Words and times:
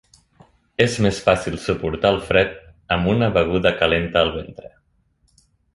És 0.85 0.95
més 1.05 1.19
fàcil 1.27 1.59
suportar 1.67 2.11
el 2.15 2.19
fred 2.31 2.57
amb 2.97 3.13
una 3.15 3.31
beguda 3.39 3.77
calenta 3.83 4.27
al 4.27 4.35
ventre. 4.41 4.77